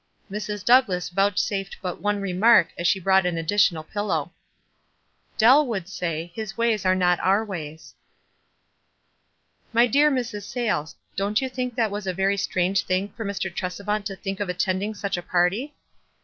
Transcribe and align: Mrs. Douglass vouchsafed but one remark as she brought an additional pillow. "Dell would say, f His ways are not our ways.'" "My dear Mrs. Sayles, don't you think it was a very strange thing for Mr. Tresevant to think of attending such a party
Mrs. 0.31 0.65
Douglass 0.65 1.09
vouchsafed 1.09 1.77
but 1.79 2.01
one 2.01 2.21
remark 2.21 2.69
as 2.75 2.87
she 2.87 2.99
brought 2.99 3.27
an 3.27 3.37
additional 3.37 3.83
pillow. 3.83 4.31
"Dell 5.37 5.63
would 5.67 5.87
say, 5.87 6.23
f 6.25 6.31
His 6.35 6.57
ways 6.57 6.87
are 6.87 6.95
not 6.95 7.19
our 7.19 7.45
ways.'" 7.45 7.93
"My 9.71 9.85
dear 9.85 10.09
Mrs. 10.09 10.45
Sayles, 10.45 10.95
don't 11.15 11.39
you 11.39 11.49
think 11.49 11.77
it 11.77 11.91
was 11.91 12.07
a 12.07 12.13
very 12.15 12.35
strange 12.35 12.81
thing 12.85 13.09
for 13.09 13.23
Mr. 13.23 13.53
Tresevant 13.53 14.05
to 14.07 14.15
think 14.15 14.39
of 14.39 14.49
attending 14.49 14.95
such 14.95 15.17
a 15.17 15.21
party 15.21 15.75